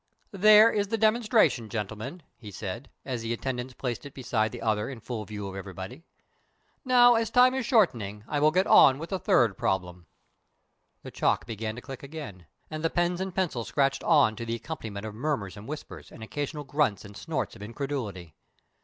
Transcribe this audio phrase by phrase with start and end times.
[0.33, 4.89] "There is the demonstration, gentlemen," he said, as the attendants placed it beside the other
[4.89, 6.05] in full view of everybody.
[6.83, 10.07] "Now, as time is shortening, I will get on with the third problem."
[11.03, 14.55] The chalk began to click again, and the pens and pencils scratched on to the
[14.55, 18.33] accompaniment of murmurs and whispers and occasional grunts and snorts of incredulity.